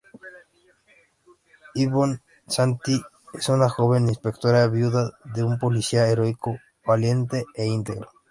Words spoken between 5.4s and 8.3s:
un policía heroico, valiente e íntegro.